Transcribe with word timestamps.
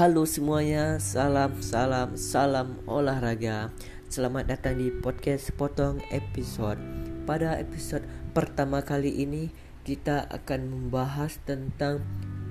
Halo 0.00 0.24
semuanya, 0.24 0.96
salam 0.96 1.60
salam 1.60 2.16
salam 2.16 2.80
olahraga. 2.88 3.68
Selamat 4.08 4.48
datang 4.48 4.80
di 4.80 4.88
podcast 4.88 5.52
Potong 5.52 6.00
episode. 6.08 6.80
Pada 7.28 7.60
episode 7.60 8.08
pertama 8.32 8.80
kali 8.80 9.20
ini 9.20 9.52
kita 9.84 10.24
akan 10.32 10.72
membahas 10.72 11.36
tentang 11.44 12.00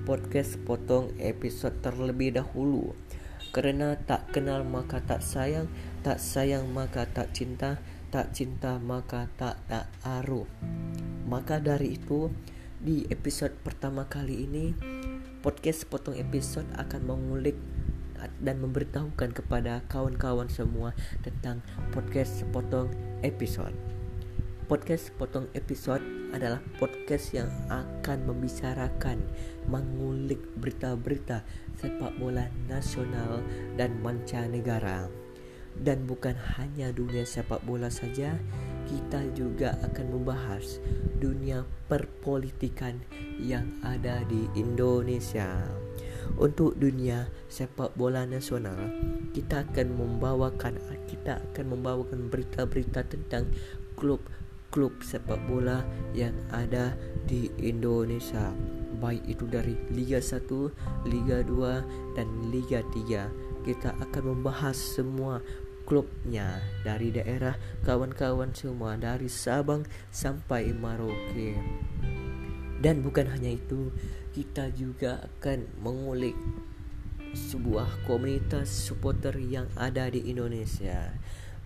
podcast 0.06 0.62
Potong 0.62 1.10
episode 1.18 1.74
terlebih 1.82 2.38
dahulu. 2.38 2.94
Karena 3.50 3.98
tak 3.98 4.30
kenal 4.30 4.62
maka 4.62 5.02
tak 5.02 5.18
sayang, 5.18 5.66
tak 6.06 6.22
sayang 6.22 6.70
maka 6.70 7.10
tak 7.10 7.34
cinta, 7.34 7.82
tak 8.14 8.30
cinta 8.30 8.78
maka 8.78 9.26
tak 9.34 9.58
tak 9.66 9.90
aruh. 10.06 10.46
Maka 11.26 11.58
dari 11.58 11.98
itu 11.98 12.30
di 12.78 13.10
episode 13.10 13.58
pertama 13.58 14.06
kali 14.06 14.46
ini 14.46 14.66
podcast 15.40 15.88
potong 15.88 16.20
episode 16.20 16.68
akan 16.76 17.00
mengulik 17.08 17.56
dan 18.44 18.60
memberitahukan 18.60 19.32
kepada 19.32 19.80
kawan-kawan 19.88 20.52
semua 20.52 20.92
tentang 21.24 21.64
podcast 21.96 22.44
potong 22.52 22.92
episode. 23.24 23.72
Podcast 24.68 25.10
potong 25.16 25.48
episode 25.56 26.04
adalah 26.30 26.60
podcast 26.78 27.32
yang 27.34 27.48
akan 27.72 28.22
membicarakan, 28.28 29.18
mengulik 29.66 30.38
berita-berita 30.60 31.42
sepak 31.80 32.14
bola 32.20 32.46
nasional 32.68 33.40
dan 33.74 33.96
mancanegara. 34.04 35.08
Dan 35.74 36.04
bukan 36.04 36.36
hanya 36.60 36.92
dunia 36.92 37.24
sepak 37.24 37.64
bola 37.64 37.88
saja, 37.88 38.36
kita 38.90 39.22
juga 39.38 39.78
akan 39.86 40.18
membahas 40.18 40.82
dunia 41.22 41.62
perpolitikan 41.86 42.98
yang 43.38 43.70
ada 43.86 44.26
di 44.26 44.50
Indonesia. 44.58 45.62
Untuk 46.34 46.74
dunia 46.78 47.30
sepak 47.46 47.94
bola 47.94 48.26
nasional, 48.26 48.90
kita 49.30 49.62
akan 49.66 49.94
membawakan 49.94 50.78
kita 51.06 51.38
akan 51.50 51.78
membawakan 51.78 52.30
berita-berita 52.30 53.06
tentang 53.06 53.50
klub-klub 53.94 54.94
sepak 55.02 55.38
bola 55.46 55.86
yang 56.10 56.34
ada 56.50 56.94
di 57.26 57.50
Indonesia. 57.62 58.50
Baik 58.98 59.22
itu 59.26 59.44
dari 59.46 59.74
Liga 59.90 60.18
1, 60.18 61.08
Liga 61.08 61.42
2 61.46 62.18
dan 62.18 62.28
Liga 62.50 62.82
3. 62.94 63.66
Kita 63.66 63.92
akan 64.00 64.22
membahas 64.36 64.76
semua 64.76 65.44
klubnya 65.90 66.62
dari 66.86 67.10
daerah 67.10 67.58
kawan-kawan 67.82 68.54
semua 68.54 68.94
dari 68.94 69.26
Sabang 69.26 69.82
sampai 70.14 70.70
Merauke. 70.70 71.58
Dan 72.78 73.02
bukan 73.02 73.26
hanya 73.26 73.58
itu, 73.58 73.90
kita 74.30 74.70
juga 74.78 75.26
akan 75.26 75.66
mengulik 75.82 76.38
sebuah 77.34 78.06
komunitas 78.06 78.70
supporter 78.70 79.34
yang 79.42 79.66
ada 79.74 80.06
di 80.06 80.30
Indonesia. 80.30 81.10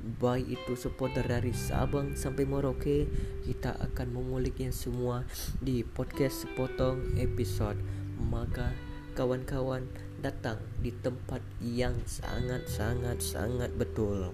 Baik 0.01 0.57
itu 0.57 0.73
supporter 0.73 1.29
dari 1.29 1.53
Sabang 1.53 2.17
sampai 2.17 2.49
Merauke, 2.49 3.05
kita 3.45 3.77
akan 3.77 4.09
menguliknya 4.09 4.73
semua 4.73 5.29
di 5.61 5.85
podcast 5.85 6.49
sepotong 6.49 7.21
episode. 7.21 7.77
Maka 8.25 8.73
kawan-kawan 9.13 9.85
datang 10.25 10.57
di 10.81 10.89
tempat 11.05 11.45
yang 11.61 11.93
sangat-sangat-sangat 12.09 13.77
betul. 13.77 14.33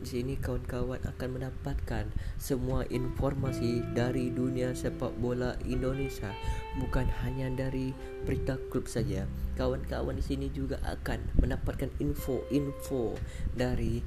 Di 0.00 0.20
sini 0.20 0.36
kawan-kawan 0.40 1.00
akan 1.04 1.28
mendapatkan 1.36 2.08
semua 2.40 2.88
informasi 2.88 3.84
dari 3.92 4.32
dunia 4.32 4.72
sepak 4.72 5.12
bola 5.20 5.56
Indonesia, 5.68 6.32
bukan 6.80 7.04
hanya 7.24 7.52
dari 7.52 7.92
berita 8.24 8.56
klub 8.72 8.88
saja. 8.88 9.28
Kawan-kawan 9.60 10.16
di 10.16 10.24
sini 10.24 10.48
juga 10.52 10.80
akan 10.84 11.20
mendapatkan 11.40 11.92
info-info 12.00 13.16
dari 13.56 14.00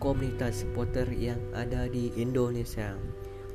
komunitas 0.00 0.64
supporter 0.64 1.08
yang 1.12 1.40
ada 1.56 1.88
di 1.88 2.12
Indonesia. 2.16 2.96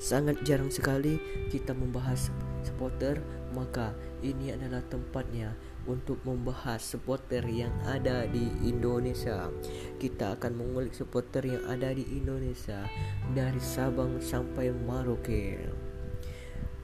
Sangat 0.02 0.42
jarang 0.46 0.74
sekali 0.74 1.20
kita 1.54 1.74
membahas 1.74 2.34
supporter, 2.64 3.20
maka 3.52 3.98
ini 4.22 4.54
adalah 4.54 4.80
tempatnya 4.88 5.52
untuk 5.90 6.22
membahas 6.22 6.78
supporter 6.78 7.42
yang 7.50 7.74
ada 7.90 8.30
di 8.30 8.46
Indonesia. 8.62 9.50
Kita 9.98 10.38
akan 10.38 10.54
mengulik 10.54 10.94
supporter 10.94 11.42
yang 11.50 11.66
ada 11.66 11.90
di 11.90 12.06
Indonesia 12.14 12.86
dari 13.34 13.58
Sabang 13.58 14.22
sampai 14.22 14.70
Merauke. 14.70 15.66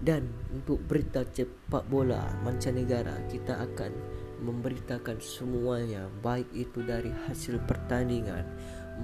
Dan 0.02 0.26
untuk 0.50 0.82
berita 0.90 1.22
cepat 1.22 1.86
bola 1.86 2.26
mancanegara, 2.42 3.30
kita 3.30 3.62
akan 3.62 3.94
memberitakan 4.42 5.22
semuanya, 5.22 6.10
baik 6.26 6.50
itu 6.52 6.82
dari 6.82 7.14
hasil 7.30 7.62
pertandingan, 7.64 8.44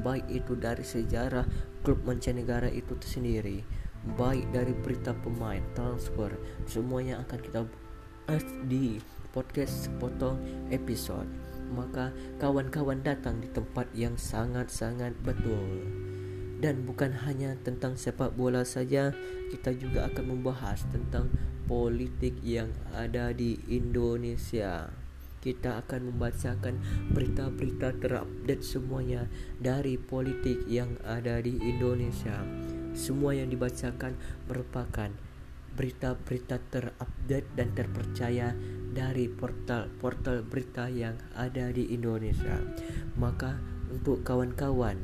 baik 0.01 0.25
itu 0.27 0.57
dari 0.57 0.83
sejarah 0.83 1.45
klub 1.85 2.01
mancanegara 2.03 2.67
itu 2.67 2.97
sendiri 2.99 3.63
baik 4.17 4.49
dari 4.49 4.73
berita 4.73 5.13
pemain, 5.13 5.61
transfer, 5.77 6.33
semuanya 6.65 7.21
akan 7.21 7.39
kita 7.41 7.61
di 8.65 8.97
podcast 9.31 9.87
sepotong 9.87 10.39
episode. 10.71 11.27
Maka 11.71 12.11
kawan-kawan 12.37 12.99
datang 12.99 13.39
di 13.39 13.47
tempat 13.47 13.87
yang 13.95 14.19
sangat-sangat 14.19 15.15
betul. 15.23 15.87
Dan 16.61 16.85
bukan 16.85 17.15
hanya 17.25 17.57
tentang 17.65 17.97
sepak 17.97 18.37
bola 18.37 18.61
saja, 18.61 19.15
kita 19.49 19.73
juga 19.73 20.11
akan 20.11 20.37
membahas 20.37 20.85
tentang 20.93 21.31
politik 21.65 22.37
yang 22.45 22.69
ada 22.93 23.33
di 23.33 23.57
Indonesia. 23.71 24.93
Kita 25.41 25.81
akan 25.81 26.13
membacakan 26.13 26.77
berita-berita 27.17 27.97
terupdate 27.97 28.61
semuanya 28.61 29.25
dari 29.57 29.97
politik 29.97 30.69
yang 30.69 31.01
ada 31.01 31.41
di 31.41 31.57
Indonesia 31.57 32.45
semua 32.91 33.35
yang 33.35 33.47
dibacakan 33.47 34.15
merupakan 34.47 35.09
berita-berita 35.71 36.59
terupdate 36.67 37.47
dan 37.55 37.71
terpercaya 37.71 38.51
dari 38.91 39.31
portal-portal 39.31 40.43
berita 40.43 40.91
yang 40.91 41.15
ada 41.35 41.71
di 41.71 41.95
Indonesia. 41.95 42.59
Maka 43.15 43.55
untuk 43.91 44.23
kawan-kawan 44.23 44.99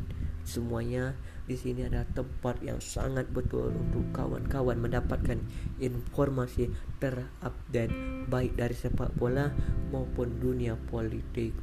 semuanya 0.48 1.16
di 1.48 1.56
sini 1.56 1.88
ada 1.88 2.04
tempat 2.12 2.60
yang 2.60 2.84
sangat 2.84 3.28
betul 3.32 3.72
untuk 3.72 4.04
kawan-kawan 4.12 4.76
mendapatkan 4.80 5.40
informasi 5.80 6.72
terupdate 7.00 7.92
baik 8.28 8.60
dari 8.60 8.76
sepak 8.76 9.16
bola 9.16 9.52
maupun 9.92 10.44
dunia 10.44 10.76
politik 10.92 11.56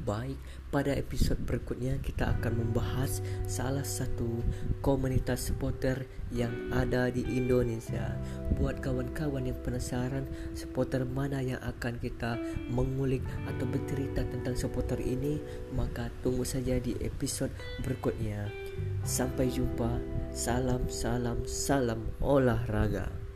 Baik, 0.00 0.40
pada 0.72 0.96
episode 0.96 1.36
berikutnya 1.44 2.00
kita 2.00 2.32
akan 2.32 2.64
membahas 2.64 3.20
salah 3.44 3.84
satu 3.84 4.40
komunitas 4.80 5.52
supporter 5.52 6.08
yang 6.32 6.72
ada 6.72 7.12
di 7.12 7.20
Indonesia. 7.28 8.16
Buat 8.56 8.80
kawan-kawan 8.80 9.52
yang 9.52 9.60
penasaran 9.60 10.24
supporter 10.56 11.04
mana 11.04 11.44
yang 11.44 11.60
akan 11.60 12.00
kita 12.00 12.40
mengulik 12.72 13.20
atau 13.44 13.68
bercerita 13.68 14.24
tentang 14.24 14.56
supporter 14.56 14.96
ini, 15.04 15.36
maka 15.76 16.08
tunggu 16.24 16.48
saja 16.48 16.80
di 16.80 16.96
episode 17.04 17.52
berikutnya. 17.84 18.48
Sampai 19.04 19.52
jumpa. 19.52 20.00
Salam 20.32 20.88
salam 20.88 21.44
salam 21.44 22.00
olahraga. 22.24 23.29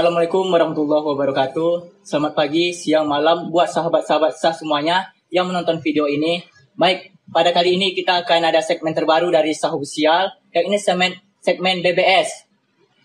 Assalamualaikum 0.00 0.48
warahmatullahi 0.48 1.04
wabarakatuh. 1.12 2.00
Selamat 2.00 2.32
pagi, 2.32 2.72
siang, 2.72 3.04
malam 3.04 3.52
buat 3.52 3.68
sahabat-sahabat 3.68 4.32
sah 4.32 4.56
semuanya 4.56 5.12
yang 5.28 5.44
menonton 5.44 5.76
video 5.84 6.08
ini. 6.08 6.40
Baik, 6.72 7.12
pada 7.28 7.52
kali 7.52 7.76
ini 7.76 7.92
kita 7.92 8.24
akan 8.24 8.48
ada 8.48 8.64
segmen 8.64 8.96
terbaru 8.96 9.28
dari 9.28 9.52
Sah 9.52 9.76
Official. 9.76 10.32
Yang 10.56 10.64
ini 10.72 10.78
segmen 10.80 11.10
segmen 11.44 11.76
BBS. 11.84 12.48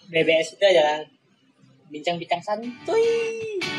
BBS 0.07 0.55
itu 0.55 0.63
adalah 0.63 1.03
bincang-bincang 1.91 2.39
santuy. 2.39 3.74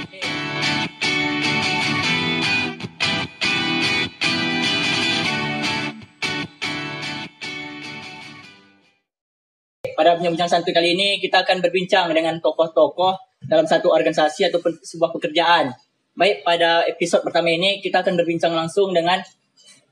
Pada 10.06 10.22
bincang 10.22 10.46
santuy 10.46 10.70
kali 10.70 10.94
ini 10.94 11.18
kita 11.18 11.42
akan 11.42 11.58
berbincang 11.58 12.06
dengan 12.14 12.38
tokoh-tokoh 12.38 13.10
dalam 13.42 13.66
satu 13.66 13.90
organisasi 13.90 14.46
atau 14.46 14.62
sebuah 14.62 15.10
pekerjaan. 15.10 15.74
Baik, 16.14 16.46
pada 16.46 16.86
episode 16.86 17.26
pertama 17.26 17.50
ini 17.50 17.82
kita 17.82 18.06
akan 18.06 18.14
berbincang 18.14 18.54
langsung 18.54 18.94
dengan 18.94 19.18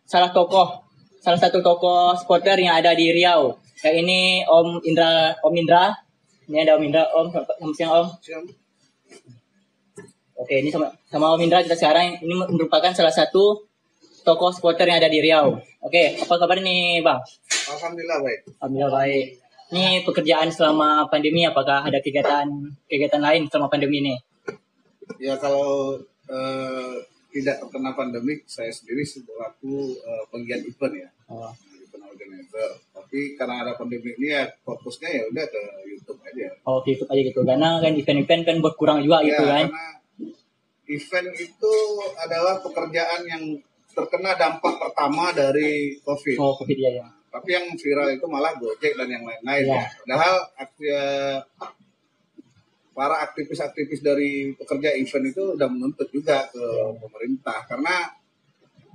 salah 0.07 0.31
tokoh, 0.31 0.87
salah 1.19 1.35
satu 1.35 1.59
tokoh 1.59 2.15
supporter 2.15 2.55
yang 2.63 2.79
ada 2.79 2.95
di 2.95 3.11
Riau. 3.11 3.59
Kayak 3.83 4.07
ini 4.07 4.47
Om 4.47 4.87
Indra, 4.87 5.35
Om 5.43 5.55
Indra. 5.59 5.91
Ini 6.47 6.63
ada 6.63 6.79
Om 6.79 6.83
Indra, 6.87 7.03
Om. 7.11 7.27
Selamat 7.35 7.75
siang 7.75 7.91
Om. 7.99 8.07
Oke, 10.39 10.63
ini 10.63 10.71
sama, 10.71 10.95
sama 11.11 11.35
Om 11.35 11.43
Indra 11.43 11.59
kita 11.67 11.75
sekarang 11.75 12.23
ini 12.23 12.39
merupakan 12.55 12.95
salah 12.95 13.11
satu 13.11 13.67
tokoh 14.23 14.55
supporter 14.55 14.87
yang 14.87 15.03
ada 15.03 15.11
di 15.11 15.19
Riau. 15.19 15.59
Oke, 15.83 16.23
apa 16.23 16.35
kabar 16.39 16.63
nih 16.63 17.03
Bang? 17.03 17.19
Alhamdulillah 17.67 18.23
baik. 18.23 18.41
Alhamdulillah 18.63 18.95
baik. 18.95 19.44
Ini 19.75 20.07
pekerjaan 20.07 20.55
selama 20.55 21.11
pandemi 21.11 21.43
apakah 21.43 21.83
ada 21.83 21.99
kegiatan 21.99 22.47
kegiatan 22.87 23.19
lain 23.19 23.51
selama 23.51 23.67
pandemi 23.67 24.07
ini? 24.07 24.15
Ya 25.19 25.35
kalau 25.35 25.99
eh, 26.31 26.95
tidak 27.35 27.59
terkena 27.59 27.91
pandemik, 27.99 28.47
saya 28.47 28.71
sendiri 28.71 29.03
selaku 29.03 29.99
eh, 29.99 30.25
penggiat 30.31 30.63
event 30.63 30.95
ya, 30.95 31.11
Oh, 31.27 31.51
event 31.75 32.07
organizer. 32.07 32.71
Tapi 32.95 33.35
karena 33.35 33.67
ada 33.67 33.75
pandemi 33.75 34.15
ini 34.15 34.31
ya 34.31 34.47
fokusnya 34.63 35.11
ya 35.11 35.23
udah 35.27 35.43
ke 35.43 35.63
YouTube 35.91 36.23
aja. 36.23 36.47
oh 36.71 36.79
gitu 36.87 37.03
aja 37.11 37.21
gitu. 37.27 37.43
Karena 37.43 37.83
kan 37.83 37.93
event-event 37.99 38.43
kan 38.47 38.57
berkurang 38.63 39.03
juga 39.03 39.27
ya, 39.27 39.35
gitu 39.35 39.43
kan. 39.43 39.67
karena 39.67 39.87
event 40.87 41.29
itu 41.35 41.75
adalah 42.23 42.63
pekerjaan 42.63 43.21
yang 43.27 43.43
terkena 43.91 44.39
dampak 44.39 44.75
pertama 44.79 45.35
dari 45.35 45.99
COVID. 46.07 46.37
Oh, 46.39 46.55
Covid 46.63 46.79
ya 46.79 46.91
ya. 47.03 47.07
Tapi 47.35 47.49
yang 47.51 47.67
viral 47.75 48.15
itu 48.15 48.27
malah 48.27 48.55
Gojek 48.55 48.95
dan 48.95 49.11
yang 49.11 49.23
lain-lain 49.23 49.65
Ya. 49.65 49.75
ya. 49.75 49.85
Padahal 49.99 50.35
akti- 50.55 50.87
eh, 50.87 51.39
para 52.95 53.19
aktivis-aktivis 53.21 54.01
dari 54.01 54.31
pekerja 54.55 54.95
event 54.95 55.27
itu 55.27 55.43
udah 55.53 55.67
menuntut 55.67 56.07
juga 56.09 56.47
ke 56.47 56.63
pemerintah 56.97 57.67
karena 57.67 58.07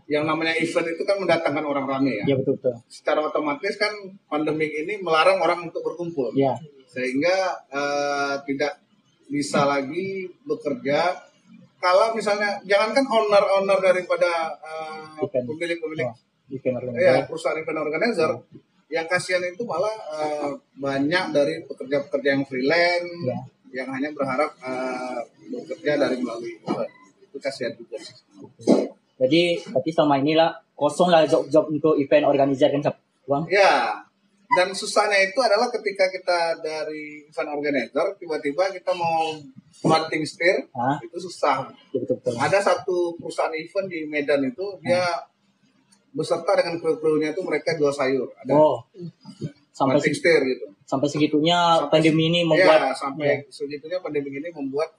yang 0.07 0.24
namanya 0.24 0.56
event 0.56 0.88
itu 0.88 1.03
kan 1.03 1.19
mendatangkan 1.19 1.62
orang 1.62 1.86
ramai 1.86 2.15
ya. 2.15 2.25
Iya 2.25 2.36
betul 2.39 2.56
betul. 2.57 2.80
Secara 2.88 3.19
otomatis 3.21 3.75
kan 3.75 3.91
pandemik 4.25 4.71
ini 4.74 4.97
melarang 4.97 5.38
orang 5.38 5.68
untuk 5.68 5.83
berkumpul 5.83 6.31
Iya. 6.31 6.56
sehingga 6.88 7.35
eh, 7.69 8.35
tidak 8.45 8.80
bisa 9.27 9.62
lagi 9.62 10.25
bekerja 10.42 11.27
kalau 11.77 12.12
misalnya 12.12 12.59
jangankan 12.63 13.03
owner-owner 13.06 13.80
daripada 13.80 14.56
Event. 15.19 15.45
pemilik-pemilik 15.45 16.07
Oh, 16.07 16.15
event 16.49 16.75
ya 16.75 16.81
organizer. 16.81 17.25
perusahaan 17.25 17.57
event 17.57 17.79
organizer 17.79 18.31
yang 18.89 19.05
kasihan 19.05 19.43
itu 19.43 19.61
malah 19.63 19.93
eh, 20.11 20.49
banyak 20.75 21.25
dari 21.29 21.61
pekerja-pekerja 21.63 22.29
yang 22.33 22.43
freelance 22.43 23.13
Ya. 23.23 23.37
yang 23.69 23.87
hanya 23.91 24.09
berharap 24.09 24.49
eh, 24.59 25.19
bekerja 25.47 25.93
dari 25.95 26.17
melalui 26.17 26.57
event 26.57 26.89
itu 27.21 27.37
kasihan 27.37 27.73
juga 27.73 27.97
sih. 27.97 28.17
Jadi 29.15 29.41
berarti 29.63 29.89
selama 29.91 30.15
inilah 30.17 30.49
kosong 30.73 31.07
lah 31.07 31.21
job-job 31.23 31.67
untuk 31.67 31.93
event 31.95 32.25
organizer 32.25 32.71
kan 32.71 32.81
Bang? 33.27 33.45
ya 33.45 33.93
dan 34.49 34.73
susahnya 34.73 35.21
itu 35.21 35.37
adalah 35.37 35.69
ketika 35.69 36.09
kita 36.09 36.57
dari 36.57 37.21
event 37.21 37.49
organizer 37.51 38.17
tiba-tiba 38.17 38.73
kita 38.73 38.89
mau 38.95 39.37
marketing 39.85 40.25
steer 40.25 40.57
Hah? 40.71 40.97
itu 40.97 41.13
susah 41.19 41.69
Iya 41.93 42.01
betul 42.01 42.15
betul. 42.17 42.33
ada 42.33 42.57
satu 42.57 43.13
perusahaan 43.15 43.53
event 43.53 43.85
di 43.85 44.09
Medan 44.09 44.41
itu 44.41 44.65
dia 44.81 45.05
beserta 46.13 46.51
dengan 46.57 46.81
kru-krunya 46.81 47.31
itu 47.31 47.41
mereka 47.45 47.77
jual 47.77 47.94
sayur 47.94 48.29
ada 48.39 48.51
Oh. 48.53 48.81
Sampai 49.69 50.01
steer 50.01 50.44
gitu 50.44 50.67
sampai 50.89 51.06
segitunya 51.06 51.56
Sampai- 51.77 52.01
pandemi 52.01 52.33
ini 52.33 52.41
ya 52.41 52.47
membuat 52.50 52.81
sampai 52.97 53.45
segitunya 53.53 54.01
pandemi 54.01 54.33
ini 54.33 54.50
membuat 54.50 54.89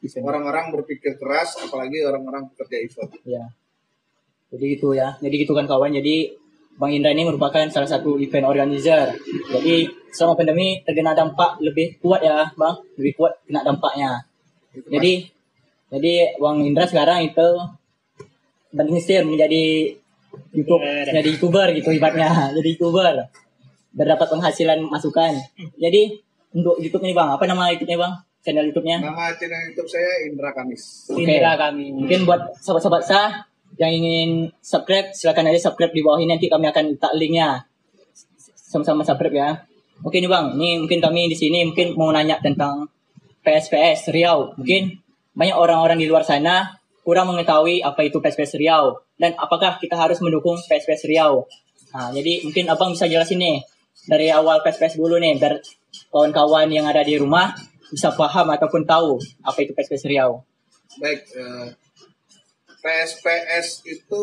event. 0.00 0.24
orang-orang 0.24 0.72
berpikir 0.72 1.20
keras 1.20 1.60
apalagi 1.60 2.00
orang-orang 2.00 2.48
pekerja 2.52 2.76
event 2.80 3.10
Ya. 3.28 3.44
Jadi 4.54 4.78
gitu 4.78 4.94
ya. 4.94 5.18
Jadi 5.18 5.34
gitu 5.34 5.50
kan 5.50 5.66
kawan. 5.66 5.90
Jadi 5.90 6.30
Bang 6.78 6.94
Indra 6.94 7.10
ini 7.10 7.26
merupakan 7.26 7.66
salah 7.74 7.90
satu 7.90 8.22
event 8.22 8.46
organizer. 8.46 9.10
Jadi 9.50 9.90
selama 10.14 10.38
pandemi 10.38 10.78
terkena 10.86 11.10
dampak 11.10 11.58
lebih 11.58 11.98
kuat 11.98 12.22
ya, 12.22 12.54
Bang. 12.54 12.78
Lebih 12.94 13.18
kuat 13.18 13.34
kena 13.50 13.66
dampaknya. 13.66 14.22
Itu 14.70 14.86
Jadi 14.94 15.26
jadi 15.90 16.38
Bang 16.38 16.62
Indra 16.62 16.86
sekarang 16.86 17.26
itu 17.26 17.46
banding 18.70 18.98
setir 19.02 19.26
menjadi 19.26 19.94
YouTube, 20.52 20.82
jadi 20.84 21.28
youtuber 21.28 21.68
gitu 21.74 21.90
ibaratnya, 21.94 22.30
jadi 22.56 22.68
youtuber 22.76 23.28
berdapat 23.94 24.26
penghasilan 24.26 24.78
masukan. 24.90 25.38
Jadi 25.78 26.18
untuk 26.54 26.78
YouTube 26.82 27.02
ini 27.06 27.14
bang, 27.14 27.30
apa 27.34 27.44
nama 27.46 27.70
YouTube-nya 27.70 27.98
bang? 27.98 28.14
Channel 28.44 28.64
YouTube-nya? 28.68 29.00
nama 29.00 29.32
channel 29.32 29.72
YouTube 29.72 29.88
saya 29.88 30.28
Indra 30.28 30.52
Kamis 30.52 31.08
Oke. 31.08 31.24
kami. 31.24 31.96
Mungkin 31.96 32.28
buat 32.28 32.52
sahabat-sahabat 32.60 33.02
sah 33.02 33.30
yang 33.80 33.90
ingin 33.90 34.52
subscribe, 34.60 35.10
silakan 35.16 35.48
aja 35.48 35.70
subscribe 35.70 35.90
di 35.96 36.04
bawah 36.04 36.20
ini 36.20 36.36
nanti 36.36 36.46
kami 36.52 36.68
akan 36.68 36.94
letak 36.94 37.12
linknya. 37.16 37.64
Sama-sama 38.54 39.00
subscribe 39.00 39.34
ya. 39.34 39.50
Oke 40.04 40.20
nih 40.20 40.28
bang, 40.28 40.60
ini 40.60 40.84
mungkin 40.84 41.00
kami 41.00 41.32
di 41.32 41.36
sini 41.38 41.64
mungkin 41.64 41.96
mau 41.96 42.12
nanya 42.12 42.36
tentang 42.42 42.90
PSPS 43.40 44.12
Riau. 44.12 44.52
Mungkin 44.60 44.92
banyak 45.34 45.56
orang-orang 45.56 45.98
di 45.98 46.06
luar 46.06 46.22
sana 46.22 46.83
kurang 47.04 47.28
mengetahui 47.30 47.84
apa 47.84 48.00
itu 48.08 48.18
PSPS 48.18 48.56
Riau 48.56 49.04
dan 49.20 49.36
apakah 49.36 49.76
kita 49.76 49.94
harus 49.94 50.18
mendukung 50.24 50.56
PSPS 50.56 51.04
Riau. 51.04 51.44
Nah, 51.94 52.10
jadi 52.10 52.42
mungkin 52.42 52.66
abang 52.72 52.96
bisa 52.96 53.06
jelasin 53.06 53.38
nih 53.38 53.62
dari 54.08 54.32
awal 54.32 54.64
PSPS 54.64 54.98
dulu 54.98 55.20
nih 55.20 55.36
biar 55.38 55.60
kawan-kawan 56.10 56.66
yang 56.72 56.88
ada 56.88 57.04
di 57.04 57.14
rumah 57.20 57.54
bisa 57.92 58.10
paham 58.16 58.50
ataupun 58.50 58.82
tahu 58.82 59.20
apa 59.44 59.58
itu 59.62 59.76
PSPS 59.76 60.08
Riau. 60.10 60.42
baik 60.94 61.20
eh, 61.34 61.68
PSPS 62.84 63.82
itu 63.88 64.22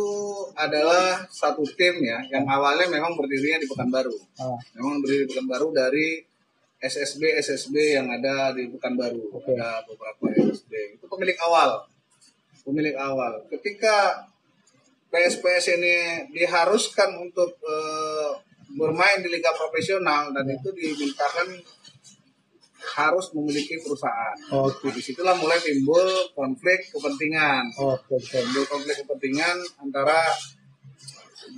adalah 0.54 1.26
satu 1.34 1.66
tim 1.74 1.98
ya 2.06 2.22
yang 2.30 2.46
awalnya 2.46 2.86
memang 2.88 3.18
berdirinya 3.18 3.58
di 3.58 3.68
Pekanbaru 3.68 4.14
Ah, 4.38 4.56
memang 4.78 5.02
berdiri 5.02 5.26
di 5.26 5.30
Pekanbaru 5.34 5.68
dari 5.74 6.08
SSB 6.78 7.42
SSB 7.42 7.98
yang 7.98 8.08
ada 8.10 8.54
di 8.54 8.70
Pekanbaru 8.70 9.34
Oke. 9.34 9.54
ada 9.58 9.82
beberapa 9.86 10.30
SSB 10.46 10.98
itu 10.98 11.06
pemilik 11.10 11.38
awal 11.42 11.82
pemilik 12.62 12.96
awal 12.98 13.42
ketika 13.50 14.26
PSPS 15.12 15.76
ini 15.76 15.96
diharuskan 16.32 17.20
untuk 17.20 17.52
eh, 17.62 18.30
bermain 18.72 19.20
di 19.20 19.28
liga 19.28 19.52
profesional 19.52 20.32
dan 20.32 20.48
itu 20.48 20.72
dimintakan 20.72 21.60
harus 22.82 23.30
memiliki 23.38 23.78
perusahaan. 23.78 24.34
Oke. 24.58 24.90
Di 24.90 24.98
di 24.98 25.02
situlah 25.06 25.38
mulai 25.38 25.60
timbul 25.62 26.02
konflik 26.34 26.90
kepentingan 26.90 27.68
Oke, 27.78 28.18
oke. 28.18 28.40
timbul 28.42 28.66
konflik 28.66 29.06
kepentingan 29.06 29.60
antara 29.78 30.26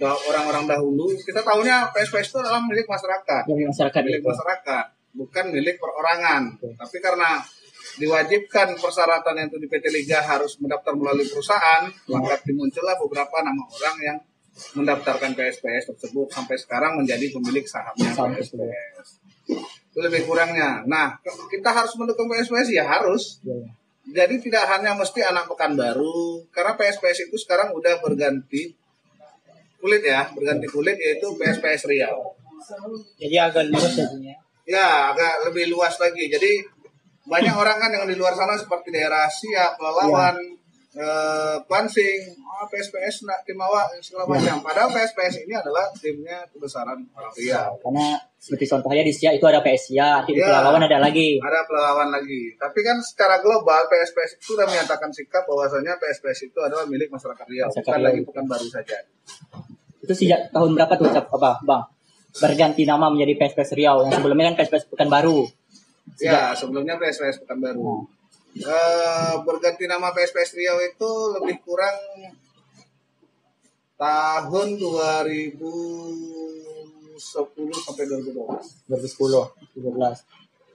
orang-orang 0.02 0.66
dahulu 0.66 1.14
kita 1.22 1.46
tahunya 1.46 1.94
PSPS 1.94 2.34
itu 2.34 2.38
adalah 2.42 2.60
milik 2.66 2.90
masyarakat 2.90 3.42
Yang 3.46 3.70
masyarakat 3.78 4.02
milik 4.04 4.22
itu. 4.24 4.30
masyarakat 4.34 4.86
bukan 5.14 5.46
milik 5.54 5.76
perorangan 5.78 6.44
Oke. 6.58 6.74
tapi 6.76 6.98
karena 6.98 7.30
diwajibkan 8.00 8.78
persyaratan 8.80 9.46
itu 9.46 9.58
di 9.62 9.68
PT 9.70 9.86
Liga 9.94 10.20
harus 10.24 10.58
mendaftar 10.58 10.94
melalui 10.98 11.28
perusahaan 11.30 11.86
maka 12.10 12.42
dimuncullah 12.46 12.98
beberapa 12.98 13.46
nama 13.46 13.64
orang 13.64 13.98
yang 14.02 14.18
mendaftarkan 14.78 15.34
PSPS 15.34 15.94
tersebut 15.94 16.30
sampai 16.30 16.58
sekarang 16.58 16.98
menjadi 16.98 17.26
pemilik 17.34 17.66
sahamnya 17.66 18.14
Sampai 18.14 18.42
PSPS 18.42 19.08
itu 19.94 20.00
lebih 20.02 20.26
kurangnya 20.26 20.86
nah 20.90 21.18
kita 21.50 21.70
harus 21.70 21.94
mendukung 21.98 22.30
PSPS 22.30 22.74
ya 22.74 22.86
harus 22.86 23.42
Ya, 23.46 23.54
ya. 23.58 23.70
jadi 24.26 24.36
tidak 24.42 24.64
hanya 24.68 24.94
mesti 25.00 25.24
anak 25.24 25.48
Pekanbaru, 25.48 26.44
karena 26.52 26.76
PSPS 26.76 27.30
itu 27.32 27.38
sekarang 27.40 27.72
udah 27.72 28.04
berganti 28.04 28.76
kulit 29.84 30.00
ya, 30.00 30.32
berganti 30.32 30.68
kulit 30.72 30.96
yaitu 30.96 31.28
PSPS 31.36 31.92
Riau. 31.92 32.32
Jadi 33.20 33.36
agak 33.36 33.68
luas 33.68 33.92
jadinya. 33.92 34.32
Ya, 34.64 35.12
agak 35.12 35.52
lebih 35.52 35.76
luas 35.76 36.00
lagi. 36.00 36.32
Jadi 36.32 36.64
banyak 37.24 37.56
orang 37.56 37.78
kan 37.80 37.90
yang 37.92 38.06
di 38.08 38.16
luar 38.20 38.36
sana 38.36 38.60
seperti 38.60 38.92
daerah 38.92 39.26
Siak, 39.32 39.80
Pelalawan, 39.80 40.36
eh, 40.94 41.58
Pansing, 41.66 42.22
oh, 42.44 42.66
PSPS 42.70 43.26
nak 43.26 43.42
tim 43.44 43.58
awak 43.58 43.98
segala 44.00 44.30
macam. 44.30 44.62
Padahal 44.62 44.90
PSPS 44.94 45.44
ini 45.48 45.54
adalah 45.58 45.90
timnya 45.98 46.46
kebesaran 46.54 47.00
orang 47.18 47.34
Riau. 47.34 47.72
Karena 47.82 48.08
seperti 48.38 48.66
contohnya 48.70 49.04
di 49.04 49.14
Sia 49.16 49.32
itu 49.34 49.46
ada 49.48 49.64
PSIA, 49.66 50.22
di 50.28 50.38
Ya. 50.38 50.52
Pelalawan 50.52 50.86
ada 50.86 51.00
lagi. 51.02 51.40
Ada 51.42 51.60
pelalawan 51.66 52.10
lagi. 52.14 52.54
Tapi 52.60 52.80
kan 52.86 52.98
secara 53.02 53.42
global 53.42 53.88
PSPS 53.90 54.38
itu 54.40 54.54
sudah 54.54 54.66
menyatakan 54.70 55.10
sikap 55.10 55.44
bahwasanya 55.48 55.98
PSPS 55.98 56.54
itu 56.54 56.60
adalah 56.62 56.86
milik 56.86 57.10
masyarakat 57.10 57.46
Riau, 57.48 57.68
Masyarakat 57.72 57.84
bukan 57.84 58.00
Riau. 58.00 58.08
lagi 58.08 58.20
Pekanbaru 58.28 58.68
saja. 58.70 58.98
Itu 60.04 60.14
sejak 60.14 60.52
tahun 60.52 60.76
berapa 60.76 60.94
tuh 61.00 61.08
Cap? 61.10 61.26
apa, 61.32 61.64
Bang? 61.64 61.84
Berganti 62.34 62.84
nama 62.84 63.08
menjadi 63.08 63.34
PSPS 63.40 63.72
Riau. 63.78 64.04
Yang 64.06 64.20
sebelumnya 64.22 64.54
kan 64.54 64.56
PSPS 64.62 64.92
Pekanbaru. 64.92 65.48
Ya, 66.20 66.54
sebelumnya 66.54 67.00
PSPS 67.00 67.42
Pekanbaru. 67.44 67.82
Oh. 67.82 68.04
Eh, 68.54 69.34
berganti 69.42 69.90
nama 69.90 70.14
PSPS 70.14 70.54
Riau 70.54 70.78
itu 70.78 71.10
lebih 71.42 71.58
kurang 71.66 71.98
tahun 73.98 74.78
2010 74.78 77.18
sampai 77.82 78.06
2012. 78.06 78.86
2010, 78.86 79.50
2012. 79.74 80.22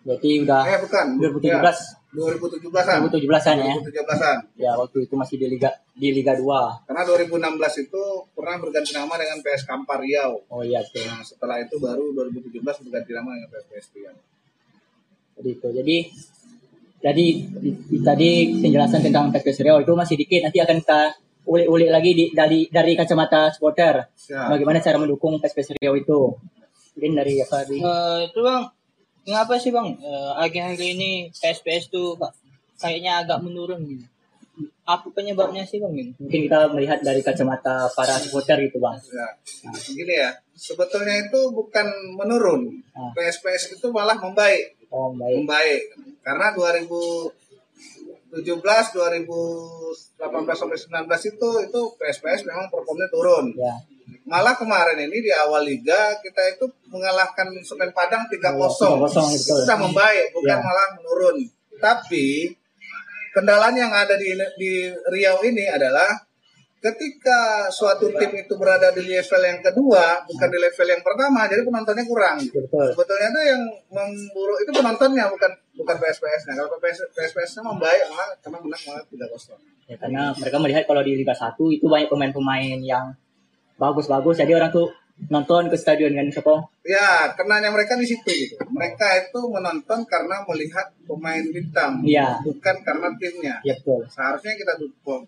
Berarti 0.02 0.42
udah 0.42 0.62
Eh 0.66 0.82
bukan. 0.82 1.06
2017 1.23 1.94
Ya, 2.08 2.08
2017-an. 2.08 3.04
2017-an 3.12 3.56
ya. 3.61 3.75
2017-an. 3.85 4.38
Ya, 4.56 4.73
waktu 4.80 5.04
itu 5.04 5.14
masih 5.14 5.37
di 5.37 5.44
Liga 5.44 5.68
di 5.92 6.08
Liga 6.08 6.32
2. 6.32 6.88
Karena 6.88 7.04
2016 7.04 7.85
itu 7.85 8.02
pernah 8.32 8.56
berganti 8.56 8.97
nama 8.97 9.12
dengan 9.20 9.44
PS 9.44 9.68
Kampar 9.68 10.00
Riau. 10.00 10.40
Oh 10.49 10.64
iya, 10.64 10.80
betul. 10.80 11.04
Nah, 11.04 11.20
setelah 11.20 11.61
itu 11.61 11.76
baru 11.76 12.16
2017 12.16 12.64
berganti 12.64 13.12
nama 13.12 13.37
dengan 13.37 13.52
PSPS 13.52 13.92
Riau. 13.92 14.16
Jadi 15.38 15.50
itu. 15.52 15.68
Jadi 15.71 15.97
jadi 16.99 17.26
di- 17.54 17.78
di- 17.87 18.02
tadi 18.02 18.30
penjelasan 18.59 19.00
tentang 19.00 19.30
PSPS 19.30 19.62
Riau 19.62 19.78
itu 19.78 19.92
masih 19.92 20.16
dikit. 20.16 20.42
Nanti 20.42 20.59
akan 20.59 20.83
kita 20.83 21.00
ulik-ulik 21.47 21.88
lagi 21.88 22.11
di, 22.12 22.25
dari 22.30 22.66
dari 22.68 22.92
kacamata 22.92 23.49
supporter. 23.49 24.11
Ya. 24.26 24.50
Bagaimana 24.50 24.78
cara 24.78 24.99
mendukung 24.99 25.38
PSPS 25.38 25.73
Riau 25.75 25.95
itu? 25.95 26.35
Mungkin 26.92 27.12
dari 27.14 27.38
apa 27.38 27.62
di 27.62 27.78
Eh, 27.78 28.18
itu 28.26 28.40
bang, 28.42 28.66
kenapa 29.23 29.54
sih 29.57 29.71
bang 29.71 29.95
eh, 29.97 30.30
akhir-akhir 30.37 30.83
ini 30.90 31.11
PSPS 31.33 31.87
tuh 31.88 32.18
Pak, 32.18 32.35
kayaknya 32.76 33.23
agak 33.23 33.38
menurun 33.40 33.78
gitu. 33.87 34.02
Apa 34.88 35.12
penyebabnya 35.12 35.60
sih 35.62 35.76
bang? 35.78 35.92
Mungkin 36.16 36.40
kita 36.48 36.72
melihat 36.72 36.98
dari 37.04 37.20
kacamata 37.20 37.84
para 37.92 38.16
supporter 38.16 38.56
gitu 38.64 38.80
bang. 38.80 38.96
Ya. 39.12 39.28
Nah, 39.68 39.76
gini 39.76 40.14
ya. 40.16 40.32
Sebetulnya 40.56 41.28
itu 41.28 41.52
bukan 41.52 41.86
menurun. 42.18 42.72
Ah. 42.96 43.12
PSPS 43.14 43.76
itu 43.78 43.86
malah 43.92 44.16
membaik. 44.18 44.80
Oh 44.88 45.12
baik. 45.12 45.44
Membaik. 45.44 45.82
Karena 46.24 46.56
2017, 46.56 48.32
2018 48.32 50.56
sampai 50.56 50.76
19 50.76 51.30
itu 51.30 51.48
itu 51.64 51.80
PSPS 51.96 52.44
memang 52.48 52.68
performnya 52.68 53.08
turun. 53.08 53.52
Ya. 53.56 53.72
Malah 54.24 54.56
kemarin 54.56 54.96
ini 55.04 55.20
di 55.20 55.32
awal 55.32 55.64
liga 55.64 56.16
kita 56.20 56.56
itu 56.56 56.64
mengalahkan 56.88 57.48
Semen 57.60 57.92
Padang 57.92 58.24
3-0. 58.28 58.56
Oh, 58.56 58.68
3-0, 59.04 59.32
itu 59.32 59.52
betul. 59.52 59.64
sudah 59.64 59.76
membaik, 59.80 60.32
bukan 60.32 60.56
Ya. 60.56 60.60
malah 60.60 60.88
menurun. 60.96 61.36
Tapi 61.78 62.56
kendalanya 63.35 63.88
yang 63.88 63.94
ada 63.94 64.14
di 64.16 64.37
di 64.56 64.73
Riau 64.88 65.42
ini 65.44 65.68
adalah 65.68 66.28
ketika 66.78 67.66
suatu 67.75 68.06
tim 68.14 68.30
itu 68.38 68.54
berada 68.54 68.94
di 68.94 69.02
level 69.02 69.42
yang 69.42 69.58
kedua, 69.58 70.23
bukan 70.30 70.49
di 70.49 70.58
level 70.62 70.87
yang 70.87 71.02
pertama, 71.02 71.50
jadi 71.50 71.66
penontonnya 71.66 72.06
kurang. 72.06 72.38
Betul. 72.38 72.87
Sebetulnya 72.94 73.28
itu 73.35 73.40
yang 73.50 73.62
memburu 73.90 74.54
itu 74.62 74.70
penontonnya 74.70 75.26
bukan 75.26 75.50
bukan 75.75 75.97
PSPS-nya. 75.99 76.54
Kalau 76.54 76.78
PS, 76.78 76.99
PSPS-nya 77.14 77.62
membaik 77.66 78.02
malah 78.14 78.28
karena 78.38 78.58
menang 78.62 78.82
malah 78.87 79.02
3-0. 79.11 79.58
Ya, 79.88 79.97
karena 79.99 80.23
mereka 80.37 80.56
melihat 80.62 80.85
kalau 80.87 81.02
di 81.02 81.12
Liga 81.18 81.35
1 81.35 81.58
itu 81.75 81.87
banyak 81.88 82.08
pemain-pemain 82.12 82.78
yang 82.78 83.11
bagus-bagus. 83.75 84.38
Jadi 84.38 84.52
orang 84.54 84.70
tuh 84.70 84.87
nonton 85.26 85.66
ke 85.66 85.75
stadion 85.75 86.14
kan 86.14 86.30
siapa? 86.30 86.54
Ya, 86.87 87.34
kenanya 87.34 87.68
mereka 87.68 87.98
di 87.98 88.06
situ 88.06 88.22
gitu. 88.25 88.54
Mereka 88.70 89.28
itu 89.28 89.40
menonton 89.50 90.06
karena 90.06 90.40
melihat 90.46 90.88
pemain 91.04 91.42
bintang, 91.42 92.00
Iya. 92.06 92.38
bukan 92.40 92.76
karena 92.80 93.10
timnya. 93.18 93.58
Ya 93.60 93.75
betul. 93.76 94.06
Seharusnya 94.08 94.54
kita 94.54 94.72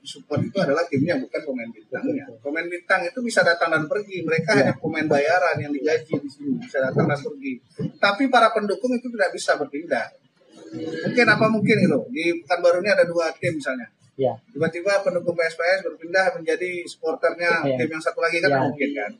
support, 0.07 0.41
itu 0.41 0.57
adalah 0.57 0.87
timnya, 0.89 1.19
bukan 1.19 1.41
pemain 1.43 1.69
bintangnya. 1.69 2.25
Pemain 2.41 2.65
bintang 2.65 3.03
itu 3.05 3.19
bisa 3.21 3.43
datang 3.43 3.75
dan 3.75 3.85
pergi. 3.91 4.23
Mereka 4.23 4.51
hanya 4.57 4.73
pemain 4.79 5.05
bayaran 5.05 5.59
yang 5.59 5.75
digaji 5.75 6.15
di 6.17 6.29
sini, 6.31 6.55
bisa 6.63 6.81
datang 6.81 7.11
dan 7.11 7.19
pergi. 7.21 7.53
Tapi 7.99 8.31
para 8.33 8.55
pendukung 8.55 8.95
itu 8.95 9.11
tidak 9.13 9.35
bisa 9.35 9.59
berpindah. 9.59 10.07
Mungkin 10.71 11.27
apa 11.27 11.47
mungkin 11.51 11.77
gitu. 11.77 11.99
Di 12.15 12.25
Pekanbaru 12.47 12.79
ini 12.81 12.91
ada 12.95 13.05
dua 13.05 13.35
tim 13.37 13.59
misalnya. 13.59 13.91
Ya. 14.15 14.37
Tiba-tiba 14.53 15.01
pendukung 15.01 15.33
PSPS 15.33 15.81
berpindah 15.83 16.37
menjadi 16.37 16.85
supporternya 16.85 17.65
Iya. 17.65 17.77
tim 17.81 17.89
yang 17.91 18.05
satu 18.05 18.21
lagi 18.21 18.39
kan 18.39 18.53
Iya. 18.53 18.61
mungkin 18.69 18.91
kan. 18.95 19.13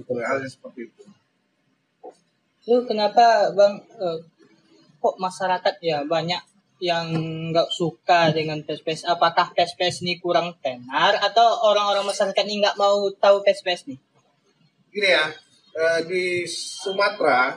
Halnya 0.00 0.48
seperti 0.48 0.88
itu. 0.88 1.02
Lu 2.70 2.86
kenapa 2.86 3.50
bang 3.52 3.74
eh, 3.78 4.18
kok 5.02 5.16
masyarakat 5.18 5.74
ya 5.82 6.06
banyak 6.06 6.42
yang 6.82 7.06
nggak 7.50 7.70
suka 7.70 8.34
dengan 8.34 8.62
PSPS? 8.62 9.06
Apakah 9.06 9.54
PSPS 9.54 10.02
ini 10.02 10.18
kurang 10.18 10.56
tenar 10.62 11.18
atau 11.18 11.46
orang-orang 11.68 12.06
masyarakat 12.06 12.44
ini 12.48 12.62
nggak 12.62 12.78
mau 12.78 13.10
tahu 13.18 13.42
PSPS 13.42 13.90
nih? 13.90 14.00
gini 14.92 15.08
ya 15.08 15.24
eh, 15.72 16.00
di 16.04 16.24
Sumatera 16.44 17.56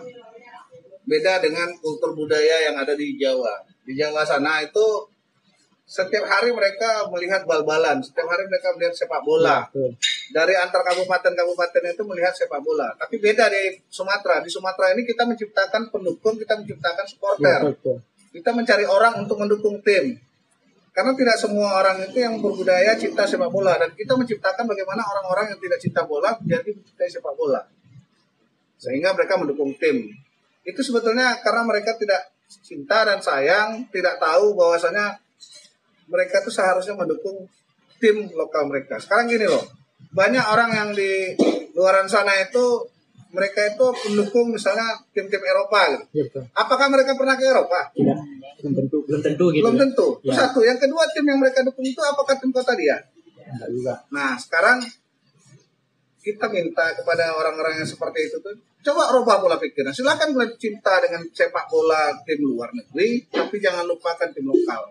beda 1.06 1.44
dengan 1.44 1.70
kultur 1.84 2.16
budaya 2.16 2.72
yang 2.72 2.80
ada 2.80 2.96
di 2.96 3.20
Jawa. 3.20 3.62
Di 3.86 3.94
Jawa 3.94 4.26
sana 4.26 4.64
itu 4.64 5.06
setiap 5.86 6.26
hari 6.26 6.50
mereka 6.50 7.06
melihat 7.14 7.46
bal-balan, 7.46 8.02
setiap 8.02 8.26
hari 8.26 8.50
mereka 8.50 8.74
melihat 8.74 8.98
sepak 8.98 9.22
bola. 9.22 9.70
Betul. 9.70 9.94
Dari 10.34 10.58
antar 10.58 10.82
kabupaten-kabupaten 10.82 11.94
itu 11.94 12.04
melihat 12.10 12.34
sepak 12.34 12.58
bola. 12.66 12.90
Tapi 12.98 13.22
beda 13.22 13.46
di 13.54 13.78
Sumatera. 13.86 14.42
Di 14.42 14.50
Sumatera 14.50 14.98
ini 14.98 15.06
kita 15.06 15.30
menciptakan 15.30 15.94
pendukung, 15.94 16.42
kita 16.42 16.58
menciptakan 16.58 17.06
Ya, 17.06 17.10
supporter. 17.14 17.60
betul. 17.70 17.98
Kita 18.34 18.50
mencari 18.52 18.86
orang 18.90 19.22
untuk 19.22 19.38
mendukung 19.38 19.78
tim. 19.86 20.18
Karena 20.90 21.12
tidak 21.14 21.38
semua 21.38 21.78
orang 21.78 22.02
itu 22.08 22.18
yang 22.18 22.40
berbudaya 22.42 22.98
cinta 22.98 23.28
sepak 23.28 23.52
bola 23.52 23.76
dan 23.78 23.92
kita 23.94 24.16
menciptakan 24.18 24.64
bagaimana 24.66 25.04
orang-orang 25.06 25.54
yang 25.54 25.60
tidak 25.62 25.78
cinta 25.78 26.02
bola 26.08 26.34
menjadi 26.42 26.72
mencintai 26.72 27.10
sepak 27.14 27.36
bola. 27.38 27.62
Sehingga 28.82 29.14
mereka 29.14 29.38
mendukung 29.38 29.76
tim. 29.78 30.10
Itu 30.66 30.82
sebetulnya 30.82 31.38
karena 31.46 31.62
mereka 31.68 31.94
tidak 32.00 32.32
cinta 32.64 33.06
dan 33.06 33.20
sayang, 33.22 33.86
tidak 33.92 34.18
tahu 34.18 34.56
bahwasanya 34.56 35.20
mereka 36.10 36.42
itu 36.46 36.52
seharusnya 36.54 36.96
mendukung 36.98 37.48
tim 37.98 38.30
lokal 38.34 38.70
mereka. 38.70 39.02
Sekarang 39.02 39.30
gini 39.32 39.48
loh, 39.48 39.64
banyak 40.14 40.46
orang 40.46 40.70
yang 40.72 40.90
di 40.94 41.34
luaran 41.76 42.08
sana 42.08 42.36
itu 42.40 42.88
mereka 43.36 43.68
itu 43.68 43.86
pendukung 44.08 44.56
misalnya 44.56 44.96
tim-tim 45.12 45.44
Eropa 45.44 45.92
gitu. 45.92 46.06
Ya, 46.16 46.24
betul. 46.32 46.44
Apakah 46.56 46.88
mereka 46.88 47.20
pernah 47.20 47.36
ke 47.36 47.44
Eropa? 47.44 47.92
Tidak. 47.92 48.20
Belum 48.64 48.74
tentu, 48.80 48.98
belum 49.04 49.22
tentu 49.22 49.46
gitu. 49.52 49.64
Belum 49.68 49.76
tentu. 49.76 50.08
Itu 50.24 50.32
Ya. 50.32 50.34
Satu. 50.48 50.64
Yang 50.64 50.88
kedua 50.88 51.04
tim 51.12 51.26
yang 51.28 51.40
mereka 51.44 51.60
dukung 51.68 51.84
itu 51.84 52.00
apakah 52.00 52.40
tim 52.40 52.56
kota 52.56 52.72
dia? 52.80 52.96
Enggak 53.46 53.70
juga. 53.76 53.94
Nah 54.16 54.40
sekarang 54.40 54.88
kita 56.24 56.50
minta 56.50 56.96
kepada 56.98 57.38
orang-orang 57.38 57.84
yang 57.84 57.86
seperti 57.86 58.32
itu 58.32 58.42
tuh 58.42 58.56
coba 58.82 59.14
rubah 59.14 59.38
pola 59.44 59.58
pikirnya. 59.62 59.94
Silakan 59.94 60.34
kalian 60.34 60.58
cinta 60.58 60.98
dengan 61.04 61.22
sepak 61.30 61.70
bola 61.70 62.16
tim 62.26 62.42
luar 62.42 62.74
negeri, 62.74 63.28
tapi 63.30 63.62
jangan 63.62 63.86
lupakan 63.86 64.30
tim 64.34 64.48
lokal. 64.48 64.90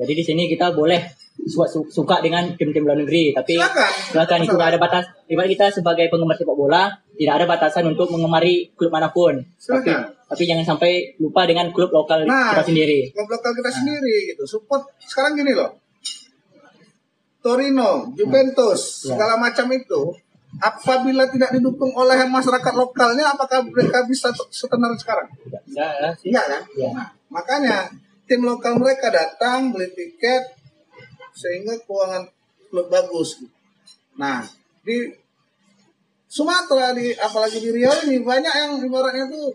Jadi 0.00 0.12
di 0.12 0.24
sini 0.24 0.42
kita 0.46 0.72
boleh 0.72 1.12
su- 1.36 1.68
su- 1.68 1.88
suka 1.88 2.18
dengan 2.18 2.56
tim-tim 2.56 2.80
luar 2.80 2.96
negeri, 2.96 3.30
tapi 3.30 3.60
Silakan. 3.60 3.90
silakan 4.08 4.38
itu 4.42 4.56
ada 4.56 4.76
batas. 4.76 5.04
Ibarat 5.28 5.48
kita 5.48 5.64
sebagai 5.70 6.08
penggemar 6.08 6.34
sepak 6.34 6.56
bola 6.56 6.88
tidak 7.14 7.34
ada 7.36 7.46
batasan 7.46 7.84
untuk 7.86 8.08
mengemari 8.08 8.72
klub 8.72 8.88
mana 8.88 9.08
pun. 9.08 9.36
Tapi, 9.36 9.60
Silakan. 9.60 10.00
tapi 10.24 10.42
jangan 10.44 10.64
sampai 10.66 10.92
lupa 11.16 11.44
dengan 11.44 11.68
klub 11.68 11.88
lokal 11.90 12.24
Nah, 12.24 12.56
kita 12.56 12.64
sendiri. 12.66 13.12
Klub 13.12 13.28
lokal 13.28 13.52
kita 13.52 13.70
sendiri 13.70 14.32
gitu. 14.32 14.42
Support 14.48 14.88
sekarang 15.04 15.36
gini 15.36 15.52
loh. 15.52 15.76
Torino, 17.40 18.12
Juventus, 18.12 19.04
Ya. 19.04 19.16
segala 19.16 19.36
macam 19.36 19.64
itu 19.72 20.12
apabila 20.60 21.24
tidak 21.30 21.54
didukung 21.54 21.88
oleh 21.94 22.20
masyarakat 22.26 22.74
lokalnya 22.74 23.32
apakah 23.32 23.64
mereka 23.64 24.04
bisa 24.04 24.28
setenar 24.48 24.92
sekarang? 24.94 25.24
Tidak 25.40 25.62
ya 25.72 26.10
sih. 26.16 26.28
Iya 26.28 26.42
kan? 26.44 26.62
Ya. 26.76 26.88
Nah, 26.92 27.08
makanya 27.32 27.76
tim 28.30 28.46
lokal 28.46 28.78
mereka 28.78 29.10
datang 29.10 29.74
beli 29.74 29.90
tiket 29.90 30.54
sehingga 31.34 31.74
keuangan 31.82 32.30
klub 32.70 32.86
bagus. 32.86 33.42
Nah, 34.14 34.46
di 34.86 35.10
Sumatera 36.30 36.94
di 36.94 37.10
apalagi 37.10 37.58
di 37.58 37.74
Riau 37.74 38.06
ini 38.06 38.22
banyak 38.22 38.54
yang 38.54 38.78
ibaratnya 38.86 39.26
tuh 39.26 39.50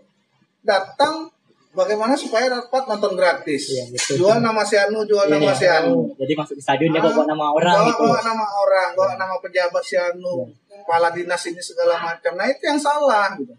datang 0.60 1.24
bagaimana 1.72 2.12
supaya 2.12 2.52
dapat 2.52 2.84
nonton 2.84 3.16
gratis. 3.16 3.72
Iya, 3.72 3.84
betul. 3.96 4.14
Jual 4.20 4.44
nama 4.44 4.60
si 4.60 4.76
Anu, 4.76 5.00
jual 5.08 5.24
Iya, 5.24 5.40
nama 5.40 5.52
iya. 5.52 5.56
si 5.56 5.66
Anu. 5.72 6.12
Jadi 6.20 6.32
masuk 6.36 6.60
ke 6.60 6.62
stadion 6.64 6.92
dia 6.92 7.00
bawa 7.00 7.24
nama 7.24 7.46
orang 7.48 7.74
bawa, 7.80 7.88
gitu. 7.88 8.04
bawa 8.04 8.20
nama 8.20 8.44
orang, 8.44 8.88
bawa 8.92 9.12
nama 9.16 9.34
pejabat 9.40 9.80
si 9.80 9.96
Anu, 9.96 10.52
kepala 10.68 11.08
dinas 11.16 11.42
ini 11.48 11.64
segala 11.64 11.96
macam. 11.96 12.36
Nah 12.36 12.44
itu 12.44 12.60
yang 12.68 12.76
salah 12.76 13.32
gitu. 13.40 13.56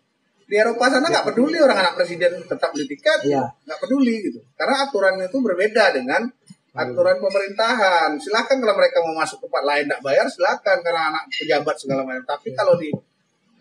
Di 0.47 0.55
Eropa 0.55 0.87
sana 0.87 1.11
nggak 1.11 1.27
peduli 1.27 1.59
orang 1.59 1.75
anak 1.83 1.93
presiden 1.99 2.39
tetap 2.39 2.71
beli 2.71 2.87
tiket, 2.87 3.19
Iya. 3.27 3.43
nggak 3.67 3.79
peduli 3.83 4.15
gitu. 4.31 4.39
Karena 4.55 4.87
aturannya 4.87 5.27
itu 5.27 5.37
berbeda 5.43 5.91
dengan 5.91 6.23
aturan 6.71 7.19
pemerintahan. 7.19 8.15
Silakan 8.15 8.63
kalau 8.63 8.75
mereka 8.79 9.03
mau 9.03 9.19
masuk 9.19 9.43
tempat 9.43 9.63
lain 9.67 9.83
tidak 9.91 9.99
bayar, 9.99 10.25
silakan 10.31 10.77
karena 10.79 11.01
anak 11.11 11.23
pejabat 11.27 11.75
segala 11.75 12.01
macam. 12.07 12.23
Tapi 12.23 12.55
kalau 12.55 12.79
di 12.79 12.87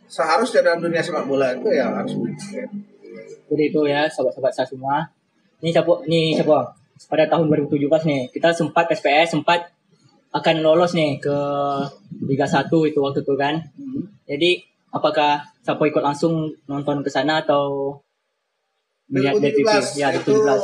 seharusnya 0.06 0.62
dalam 0.62 0.78
dunia 0.78 1.02
sepak 1.02 1.26
bola 1.26 1.50
itu 1.50 1.66
ya 1.74 1.90
harus 1.90 2.14
beli 2.14 2.32
tiket. 2.38 2.70
Jadi 3.50 3.62
itu 3.66 3.80
ya 3.90 4.06
sahabat-sahabat 4.06 4.52
saya 4.54 4.68
semua. 4.70 5.02
Ini 5.58 5.74
siapa? 5.74 5.92
Ini 6.06 6.38
siapa? 6.38 6.70
Pada 7.10 7.24
tahun 7.26 7.50
2017 7.50 8.08
nih 8.08 8.20
kita 8.30 8.54
sempat 8.54 8.88
SPS 8.94 9.34
sempat 9.34 9.74
akan 10.30 10.56
lolos 10.62 10.92
nih 10.94 11.18
ke 11.18 11.36
Liga 12.28 12.46
1 12.46 12.68
itu 12.70 12.98
waktu 13.02 13.20
itu 13.26 13.34
kan. 13.34 13.58
Jadi 14.28 14.75
apakah 14.90 15.42
siapa 15.60 15.82
ikut 15.82 16.02
langsung 16.02 16.50
nonton 16.66 17.02
ke 17.02 17.10
sana 17.10 17.42
atau 17.42 17.96
melihat 19.06 19.38
di 19.38 19.50
TV? 19.54 19.66
2017 19.66 20.00
Ya, 20.00 20.08
itu 20.10 20.32
2017. 20.34 20.62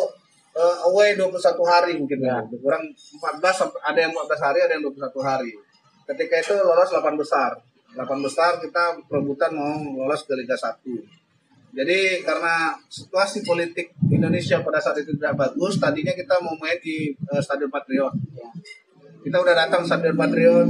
eh, 0.52 0.76
away 0.84 1.08
21 1.16 1.64
hari 1.64 1.92
mungkin 1.96 2.18
Ya. 2.20 2.38
ya. 2.42 2.58
Kurang 2.58 2.84
14 2.92 3.54
sampai 3.56 3.80
ada 3.82 3.98
yang 3.98 4.12
14 4.12 4.40
hari, 4.40 4.58
ada 4.60 4.72
yang 4.74 4.84
21 4.84 5.22
hari. 5.22 5.52
Ketika 6.04 6.34
itu 6.38 6.54
lolos 6.58 6.90
8 6.90 7.14
besar. 7.14 7.50
8 7.92 8.20
besar 8.20 8.56
kita 8.58 8.96
perebutan 9.04 9.52
mau 9.52 9.76
lolos 9.96 10.24
ke 10.24 10.32
Liga 10.34 10.56
1. 10.56 10.80
Jadi 11.72 12.20
karena 12.20 12.76
situasi 12.84 13.40
politik 13.42 13.96
Indonesia 14.06 14.60
pada 14.60 14.76
saat 14.76 15.00
itu 15.00 15.16
tidak 15.16 15.40
bagus, 15.40 15.80
tadinya 15.80 16.12
kita 16.12 16.36
mau 16.40 16.52
main 16.56 16.76
di 16.78 17.08
eh, 17.12 17.40
Stadion 17.40 17.72
Patriot. 17.72 18.12
Kita 19.22 19.36
udah 19.38 19.54
datang 19.56 19.80
Stadion 19.86 20.12
Patriot, 20.12 20.68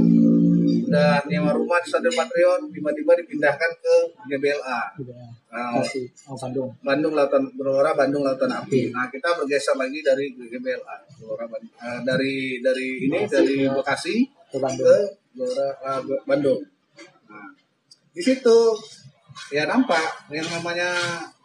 udah 0.63 1.23
nyewa 1.25 1.51
rumah 1.51 1.79
di 1.79 1.87
Stadion 1.87 2.13
Patriot, 2.13 2.61
tiba-tiba 2.69 3.13
dipindahkan 3.17 3.71
ke 3.77 3.95
GBLA. 4.27 4.81
Nah, 5.53 5.77
Kasih. 5.77 6.05
Oh, 6.25 6.35
Bandung. 6.35 6.69
Bandung 6.81 7.13
Lautan 7.13 7.43
Gelora 7.53 7.93
Bandung 7.93 8.25
Lautan 8.25 8.49
Api. 8.49 8.89
Nah 8.89 9.05
kita 9.07 9.37
bergeser 9.37 9.75
lagi 9.75 10.01
dari 10.01 10.33
GBLA 10.33 10.95
Gelora 11.17 11.45
Ban- 11.45 11.61
eh, 11.61 11.99
dari 12.01 12.57
dari 12.57 13.05
ini 13.05 13.19
dari 13.25 13.65
Bekasi 13.65 14.15
Ke 14.49 14.57
Bandung. 14.57 14.85
ke 14.85 14.97
Gelora 15.33 15.67
eh, 15.77 15.99
Be- 16.01 16.23
Bandung. 16.25 16.59
Nah, 17.29 17.49
di 18.09 18.21
situ 18.21 18.57
ya 19.49 19.65
nampak 19.65 20.29
yang 20.29 20.45
namanya 20.49 20.89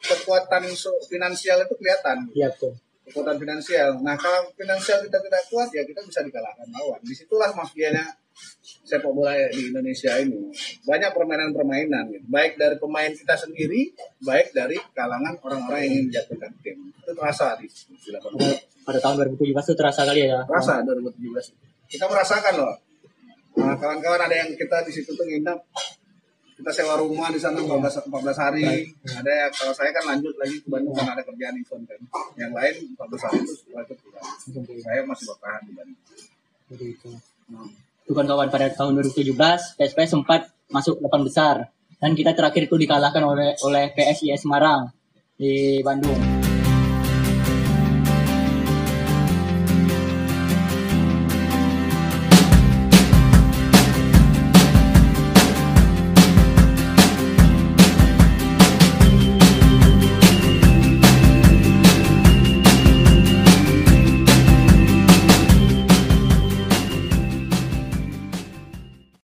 kekuatan 0.01 0.65
finansial 1.05 1.61
itu 1.61 1.75
kelihatan 1.77 2.29
Iya 2.33 2.49
betul. 2.53 2.73
kekuatan 3.05 3.37
finansial. 3.37 3.97
Nah 4.01 4.17
kalau 4.17 4.49
finansial 4.53 5.01
kita 5.01 5.17
tidak 5.21 5.43
kuat 5.49 5.69
ya 5.73 5.85
kita 5.85 6.01
bisa 6.01 6.21
dikalahkan 6.21 6.69
lawan. 6.69 7.01
Di 7.01 7.13
situlah 7.13 7.53
mafianya 7.53 8.05
sepak 8.89 9.13
bola 9.13 9.37
di 9.53 9.69
Indonesia 9.69 10.17
ini. 10.17 10.49
Banyak 10.89 11.13
permainan-permainan, 11.13 12.05
gitu. 12.09 12.27
baik 12.33 12.57
dari 12.57 12.81
pemain 12.81 13.13
kita 13.13 13.37
sendiri, 13.37 13.93
baik 14.25 14.57
dari 14.57 14.81
kalangan 14.97 15.37
orang-orang 15.45 15.81
yang 15.85 15.93
ingin 15.93 16.05
menjatuhkan 16.09 16.51
tim. 16.65 16.77
Itu 16.97 17.13
terasa 17.13 17.61
di, 17.61 17.69
di. 17.69 18.09
Pada, 18.17 18.49
pada 18.89 18.99
tahun 19.05 19.15
2017 19.37 19.53
itu 19.53 19.75
terasa 19.77 20.01
kali 20.09 20.21
ya. 20.25 20.41
Terasa 20.49 20.81
2017. 20.81 21.93
Kita 21.93 22.05
merasakan 22.09 22.55
loh. 22.57 22.75
Nah, 23.61 23.77
kawan-kawan 23.77 24.21
ada 24.25 24.37
yang 24.41 24.51
kita 24.57 24.81
di 24.89 24.93
situ 24.95 25.13
tuh 25.13 25.27
nginep 25.29 25.61
kita 26.59 26.75
sewa 26.75 26.99
rumah 26.99 27.31
di 27.31 27.39
sana 27.39 27.63
14, 27.63 28.11
14 28.11 28.35
hari 28.35 28.67
ada 29.15 29.31
yang 29.31 29.53
kalau 29.55 29.71
saya 29.71 29.95
kan 29.95 30.11
lanjut 30.11 30.35
lagi 30.43 30.59
ke 30.59 30.67
Bandung 30.67 30.91
karena 30.91 31.15
ada 31.15 31.23
kerjaan 31.23 31.55
event 31.55 31.87
kan 31.87 32.01
yang 32.35 32.51
lain 32.51 32.99
14 32.99 33.27
hari 33.31 33.39
itu 33.47 33.55
setelah 33.63 33.87
itu 33.87 33.95
pulang 34.03 34.27
saya 34.83 35.01
masih 35.07 35.25
bertahan 35.31 35.63
di 35.63 35.73
Bandung 35.79 36.01
Jadi 36.69 36.87
itu. 36.99 37.11
Itu 37.15 37.88
kan 38.17 38.25
kawan 38.25 38.49
pada 38.49 38.73
tahun 38.73 38.97
2017 39.05 39.37
PSPS 39.77 40.11
sempat 40.17 40.49
masuk 40.73 41.01
delapan 41.01 41.23
besar 41.25 41.55
dan 41.99 42.15
kita 42.15 42.33
terakhir 42.33 42.71
itu 42.71 42.77
dikalahkan 42.79 43.23
oleh 43.25 43.59
oleh 43.67 43.91
PSIS 43.93 44.47
Semarang 44.47 44.93
di 45.35 45.83
Bandung. 45.83 46.38